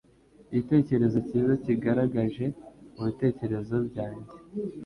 Igitekerezo 0.51 1.17
cyiza 1.27 1.53
cyigaragaje 1.63 2.45
mubitekerezo 2.95 3.75
byanjye. 3.89 4.31